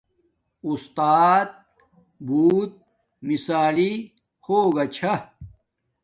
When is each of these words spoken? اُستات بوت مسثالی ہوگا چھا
اُستات 0.67 1.49
بوت 2.27 2.71
مسثالی 3.27 3.93
ہوگا 4.45 4.85
چھا 4.95 5.13